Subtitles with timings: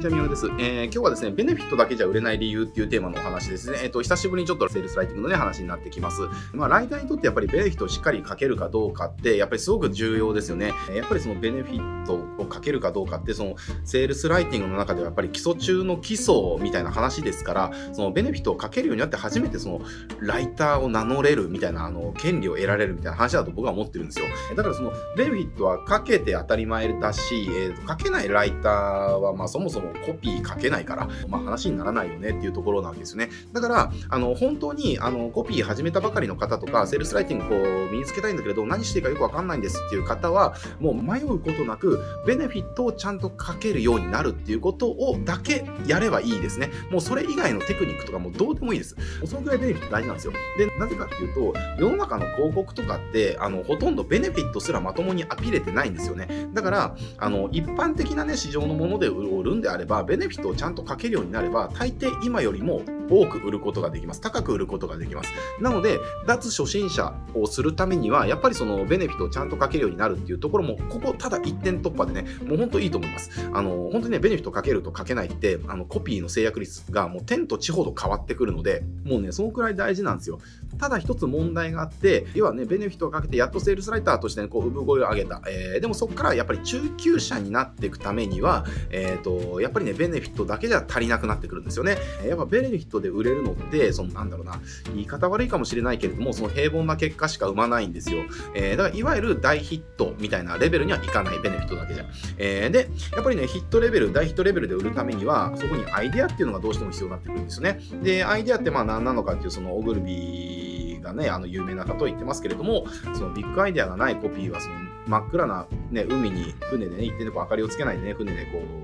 [0.00, 0.46] にちは、みおです。
[0.58, 3.80] えー、今日はですね、ベネフィットだけじゃ売れない理由っていうテーマのお話ですね。
[3.82, 6.22] えっ、ー、と、久しぶりにちょっとセールスライティングのね、話になってきます。
[6.54, 10.72] まあ、ライターにとってやっぱりベネフィットをしっかりかけるかどうかって、やっぱりすごく重要ですよね。
[10.96, 19.82] やっぱりそのベネフィットをかけるかどうかって、その、セールスライティングの中ではやっぱり基礎中の基礎みたいな話ですから、そのベネフィットをかけるようになって初めてその、
[20.20, 24.24] ライターを名乗れるみたいな、あの、権利を得られるみたいな話だと僕は思ってるんですよ。
[24.56, 28.72] だからその、ベネフィットはかけて当たり前だし、えー、かけないライター
[29.12, 33.30] は、まあそもそもコピー書けないから、まあ話にならないよねっていうところなわけですよね。
[33.52, 46.70] だから、あの、本当に、あの、コピー始めたばかりの方とか、セールスライティングこう、身につけたいんだけれど、何していいかよくわかんないんですっていう方は、もう迷うことなく、ベネフィットをちゃんと書けるようになるっていうことをだけやればいいですね。
[46.90, 48.96] もうそれ以外のテクニックとかもどうでもいいです。
[49.24, 50.32] そのくらいベネフィット大事なんですよ。
[50.58, 56.48] で、なぜかっていうと、世の中の広告とかって、あの、ほとんどベネフィットすらまともにアピれてないんですよね。
[56.52, 64.20] だから、あの、一般的なね、市場のもので売るんであれば、ベネフィットをちゃんと書けるようになれば、大抵今よりも多く売ることができます。
[64.20, 65.32] 高く売ることができます。
[65.60, 73.30] なので、脱初心者をするためには、やっぱりそのベネフィットをちゃんと書けるようになるっていうところも、ここただ一点突破でね、もう本当いいと思います。
[73.52, 80.38] あの、本当にね、ベネフィット書けると書けないって、あの、コピーの制約率がもう天と地ほど変わってくるので、もうね、そのくらい大事なんですよ。
[80.78, 85.42] ただ一つ問題があって、要はね、ベネフィットをかけてやっとセールスライターとしてね、こう、産声を上げた。
[85.48, 91.96] えー、でもそこからやっぱり中級者になっていくためには、えっ、ー、と、やっぱりね、ベネフィットだけじゃ足りなくなってくるんですよね。
[92.26, 94.60] やっぱベネフィットで売れるのって、そのなんだろうな、
[94.94, 98.22] 言い方悪いかもしれないけれども、その平凡な結果しか生まないんですよ。
[98.54, 102.04] えー、だからいわゆる大ヒットみたいなレベルにはいかないベネフィットだけじゃ。
[102.38, 107.80] えー、で、やっぱりね、ヒットレベル、大ヒットレベルで売るためには、そこにアイデアっていうのがどうしても必要になってくるんですよね。
[108.02, 110.69] で、アイデアってまあ何なのかっていう、そのオグルビー
[111.00, 114.74] がね、あの有名な方言ってますけれども、そのビッグアイデアがないコピーは、その
[115.06, 118.80] 真っ暗な、ね、海に船でね、行ってね、こう明かりをつけないでね、船でこう、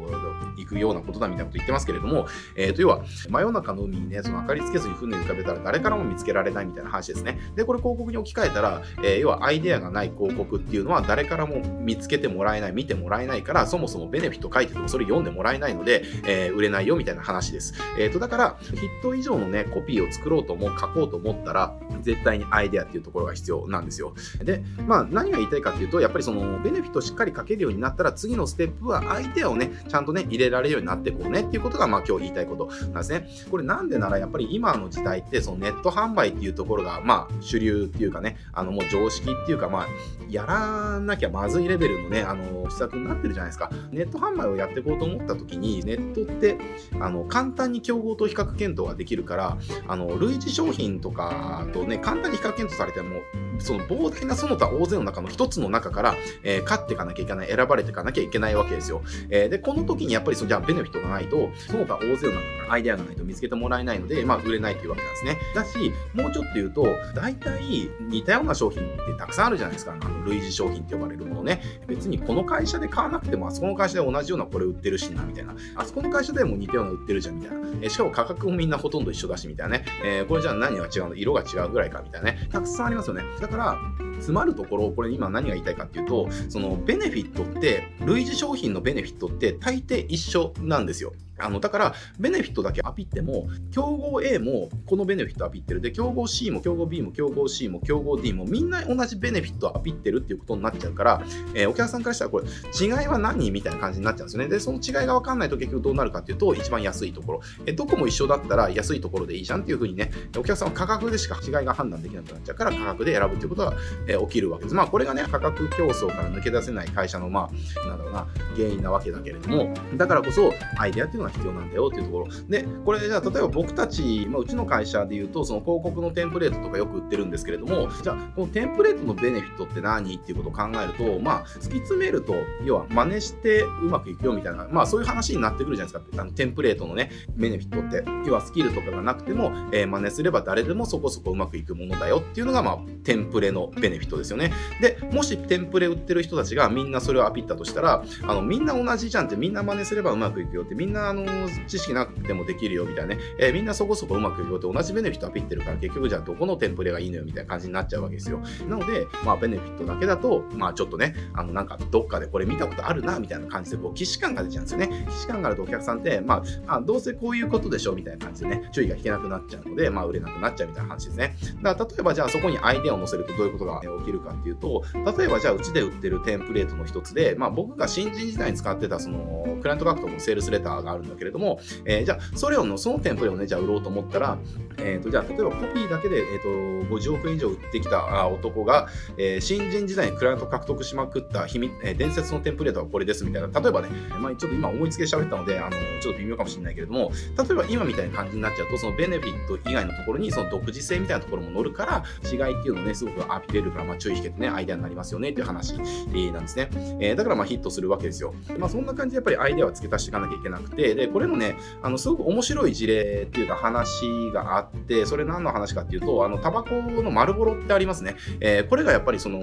[0.56, 7.38] 行くようなことだみたいなこと言ってますけれども、えー、と要は真夜中の海にねその明かりつけずに船に浮かべたら誰からも見つけられないみたいな話ですね。
[7.54, 24.14] でこれ広告に置き換えたら、えー、要はアイデアがない広告っていうのは誰からも見つけてもらえない見てもらえないからそもそもベネフィット書いててもそれ読んでもらえないので、えー、売れないよみたいな話です、えー、とだからヒット以上のねコピーを作ろうとも書こうと思ったら絶対にアイデアっていうところが必要なんですよ。
[24.42, 33.28] でまあ何が言いたいかっていうとやっぱぱりそのベネフィットしっかり書けるようになったら次のステップはアイデアをねちゃんとね入れられるようになっていこうねっていうことが、まあ今日言いたいことなんですね。
[33.50, 39.86] これなんでならやっぱり今の時代ってそのネット販売っていうところが、まあ主流っていうかね、あのもう常識っていうか、まあ
[40.30, 43.70] やらなきゃまずいレベルのね、あの施策になってるじゃないですか。
[43.90, 46.56] ネット販売をやっていこうと思った時に、ネットって
[46.98, 53.20] あの簡単に競合と比較検討ができるから、あの類似商品とかとね、簡単に比較検討されても、
[53.58, 56.14] その膨大なその他大勢の中の一つの中から、
[56.44, 59.02] えー、勝っていかなきゃいけない、選ばれていかなきゃいけないわけですよ。
[59.30, 62.34] えー、で、この時にやっぱりそのじゃあベネフィットがないと、その他大勢の
[62.68, 65.38] アイデアがないと見つけてもらえないので、まあ売れないというわけなんですね。
[65.54, 69.96] だし、もうちょっと言うと、大体似たような商品ってたくさんあるじゃないですか。
[69.98, 71.62] あの類似商品って呼ばれるものね。
[71.86, 75.56] 別にこの会社で買わなくても、あそこの会社で同じようなこれ売ってるしな、みたいな。
[75.76, 77.66] あそこの会社でも似たような売ってるじゃん、みたいな。
[77.80, 79.84] えしかも価格もみんなほとんど一緒だし、みたいなね。
[80.04, 81.14] えー、これじゃあ何が違うの？
[81.14, 82.48] 色が違うぐらいか、みたいなね。
[82.50, 83.22] たくさんありますよね。
[83.40, 83.78] だから、
[84.16, 91.12] 詰まるところ、これ今何が言いたいかっていうと、そのベネフィットって、類似商品のベネフィットって大抵一緒なんですよ。
[91.38, 95.80] あの、だから、ベネフィットだけアピっても、競合 A もこのベネフィットアピってる。
[95.80, 101.22] で、競合 C も競合 B も競合 C も競合 D もみんな同じベネフィットアピってるっていうことになっちゃうから、
[101.54, 102.46] えー、お客さんからしたらこれ、
[102.80, 104.48] 違いは何みたいな感じになっちゃうんですよね。
[104.48, 107.40] で、その違いがわかんないと結局どうなるかっていうと、一番安いところ。
[107.66, 113.74] えー、どこも一緒だったら安いところでいいじゃんっていうふうにね、お客さんは価格でしか違いが判断できなくなっちゃうから、価格で選ぶっていうことが、
[114.06, 114.74] えー、起きるわけです。
[114.74, 117.50] まあ、これがね、価格競争から抜け出せない会社の、ま
[117.84, 118.26] あ、なんだろうな、
[118.56, 122.28] 原因なわけだけれども、だからこそ、アイデアっていうのが必要なんだよっていうところ。
[122.48, 132.34] で、これじゃあ、例えば僕たち、まあ、うちの会社で言うと、その広告のテンプレートとかよく売ってるんですけれども、じゃあ、このテンプレートのベネフィットって何っていうことを考えると、まあ、突き詰めると、
[132.64, 136.22] 要は真似してうまくいくよみたいな、まあ、そういう話になってくるじゃないですか。
[136.22, 144.52] あのテンプレートのね、ベネフィットって、要はスキルとかがなくても、えー、真似すれば誰でもそこそこうまくいくものだよっていうのが、まあ、テンプレのベネフィットですよね。
[144.80, 158.40] で、もしテンプレ売ってる人たちがみんなそれをアピったとしたら、あの、みんな同じじゃんって、みんな真似すればうまくいくよって、みんな、あの、知識なくてもできるよみたいなね、えー、みんなそこそこうまくいくよって同じベネフィットアピってるから、結局じゃあどこのテンプレがいいのよみたいな感じになっちゃうわけですよ。
[158.68, 165.06] なので、まあ、ベネフィットだけだと、まあ、ちょっとね、あの、なんか、どっかでこれ見たことあるな、みたいな感じで、こう、既視感が出ちゃうんですよね。
[165.08, 171.36] 既視感があるとお客さんって、まあ、あどうせこういうことでしょう、みたいな感じでね、注意が引けなくなっちゃうので、まあ、売れなくなっちゃうみたいな話ですね。
[171.62, 174.82] だから、例えばじゃあそこにアイデアを載せるとどういうことが起きるかっていうと、
[175.16, 184.38] 例えばじゃあうちで売ってるテンプレートの一つで、まあ、僕が新人時代に使ってたそのクライアント獲得のセールスレターがあるんだけれども、えー、じゃあ、それをの、そのテンプレをね、じゃあ売ろうと思ったら、
[184.78, 193.88] えっ、ー、と、じゃあ、例えばコピーだけで、えっ、ー、と、50億円以上売ってきた男が、えー、新人時代にクライアント獲得しまくった秘密、えー、伝説のテンプレートはこれですみたいな、例えばね、
[194.20, 195.70] まあ、ちょっと今思いつきで喋ったので、あの、
[196.00, 205.74] ちょっと微妙かもしれないけれども、例えば今みたいな感じになっちゃうと、そのベネフィット以外のところに、その独自性みたいなところも乗るから、違いっていうのをね、すごくアピれるから、まあ、注意引けてね、アイデアになりますよねっていう話、
[206.14, 206.68] え、なんですね。
[207.00, 208.34] えー、だからまあヒットするわけですよ。
[208.58, 218.16] まあ、そんな感じでやっぱりアイデアは付け足していかなきゃいけなくて、で、これもね、あの、すごく面白い事例っていうか話があって、それ何の話かっていうと、あの、タバコの丸ボロってありますね。
[218.40, 219.42] えー、これがやっぱりその、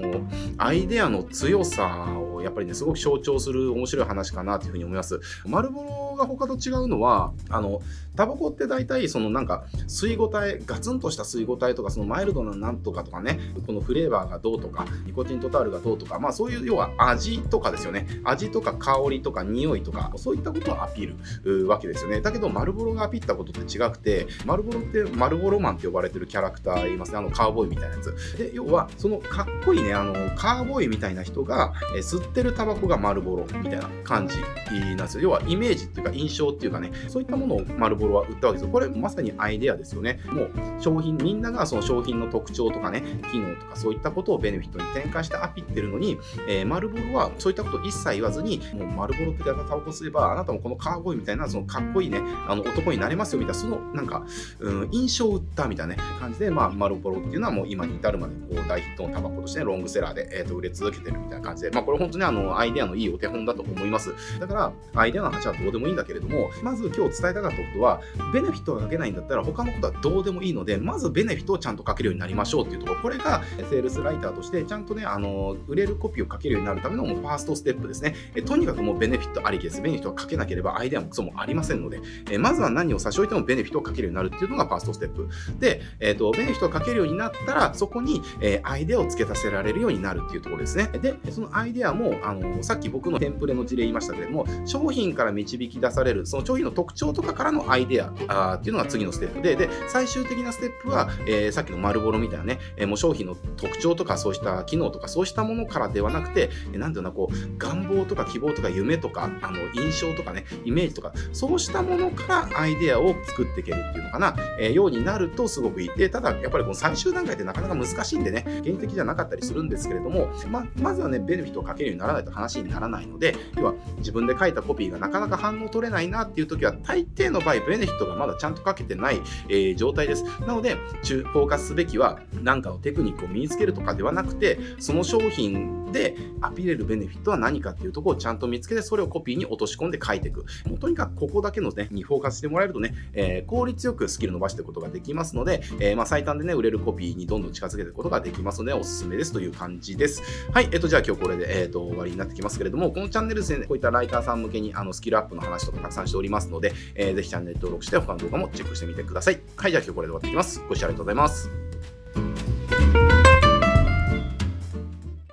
[0.58, 5.20] アイデアの強さをやっぱりね、すごく象徴する面白い話かなというふうに思います。
[5.46, 7.80] 丸ボロが他と違うのは、あの、
[8.16, 18.06] タバコって大体そのなんか水ご体、ガツンとした水ご体とか、そのマイルドななんとかとかね、このフレーバーがどうとか、ニコチントタールがどうとか、まあそういう要は味とかですよね。
[18.24, 21.14] 味とか香りとか匂いとか、そういったことをアピー
[21.44, 22.20] ルわけですよね。
[22.20, 27.18] だけど、マルボロがアピったことって違くて、マルボロってマルボロマンって呼ばれてるキャラクターいますね。
[27.18, 28.36] あのカーボーイみたいなやつ。
[28.38, 35.24] で、要は、そのかっこいいね、あの、カーボーイみたいな人が、え吸ってるタバコがマルボロみたいな感じなんですよ。
[35.24, 38.72] 要はイメージっていうか印象っていうかね、そういったものをマルボロは売ったわけですよ。
[38.72, 40.20] これまさにアイデアですよね。
[40.26, 40.50] もう
[40.80, 54.24] 商品、みんながその商品の特徴とかね、機能とかそういったことをベネフィットに展開してアピってるのに、えー、マルボロはそういったことを一切言わずに、もうマルボロってタバコ吸えば、あなたもこのカーボーイみたいな、そのかっこいいね、あの男になれますよみたいな、そのなんか、
[54.60, 64.14] うん、印象を売ったみたいな、ね、感じで、まあ、マルボロっていうのはもう今に至るまでこう大ヒットのタバコとして、ね、ロングセラーで、えー、と売れ続けてるみたいな感じで、まあ、これ本当にあのアイデアのいいお手本だと思います。
[64.38, 68.00] だから、アイデアの話はどうでもいいんだけれども、まず今日伝えたかったことは、
[68.32, 78.14] ベネフィットがかけないんだったら、他のことはどうでもいいので、まずベネフィットをちゃんとかけるようになりましょうっていうところ、これがセールスライターとして、ちゃんとね、あの、売れるコピーをかけるようになるためのもうファーストステップですね。
[78.34, 79.80] えとにかくもうベネフィットありきです。
[79.80, 82.00] ベネフィットをかけなければアイデアもクソもありませんので、
[82.30, 85.28] えまずは何を差し置いてもベネフィットをかけるようになるっていうのがファーストステップ。
[85.58, 90.88] で、えっ、ー、と、ベネフィットをかけるようになったら、そこに、えアイデアを付け足せられるようになるっていうところですね。
[91.00, 115.88] で、そのアイデアも、あの、さっき僕のテンプレの事例言いましたけれども、商品から導き出される、その商品の特徴とかからのアイデアあっていうのが次のステップで、で、最終的なステップは、えー、さっきの丸ボロみたいなね、えー、もう商品の特徴とかそうした機能とかそうしたものからではなくて、えー、なんていうのこう、願望とか希望とか夢とか、あの、印象とかね、イメージとか、そうしたものからアイデアを作っていけるっていうのかな、えー、ようになるとすごくいい。
[115.96, 130.24] で、ただ、やっぱりこの最終段階ってなかなか難しいんでね、現的じゃなかったりするんですけれども、ま、まずはね、ベネフィットをかけるにならないと話にならないので、要は自分で書いたコピーがなかなか反応取れないなっていう時は、大抵の場合、ベネフィットがまだちゃんとかけてない、えー、状態です。
[130.40, 140.44] なので、フォーカスすべきは、何かのテクニックを身につけるとかではなくて、その商品でアピれるベネフィットは何かっていうところをちゃんと見つけて、それをコピーに落とし込んで書いていく。
[140.66, 150.22] もうとにかくここだけのね、にフォーカスしてもらえるとね、えー、効率よくスキル伸ばしていくことができますので、えー、まあ最短でね、売れるコピーにどんどん近づけていくことができますので、おすすめですという感じです。
[150.52, 159.40] はい、えっ、と、じゃあ今日これで、えっ、と、終わりになってきますけれども、このチャンネルですね、こういったライターさん向けにあのスキルアップの話とかたくさんしておりますので、えー、ぜひチャンネル登録して他の動画もチェックしてみてください。
[159.56, 160.62] はい、じゃあ今日これで終わっていきます。
[160.68, 161.63] ご視聴ありがとうございます。